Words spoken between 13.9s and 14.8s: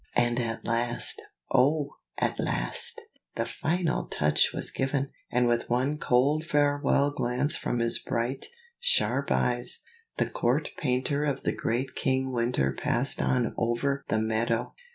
the meadow.